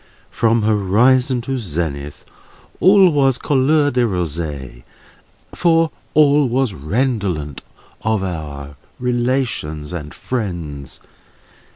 [0.31, 2.25] From horizon to zenith
[2.79, 4.41] all was couleur de rose,
[5.53, 7.61] for all was redolent
[8.01, 11.01] of our relations and friends.